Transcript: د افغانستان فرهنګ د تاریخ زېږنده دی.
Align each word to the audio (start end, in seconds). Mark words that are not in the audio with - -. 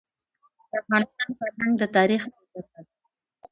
د 0.69 0.71
افغانستان 0.81 1.29
فرهنګ 1.37 1.73
د 1.79 1.83
تاریخ 1.97 2.21
زېږنده 2.31 2.61
دی. 2.85 2.93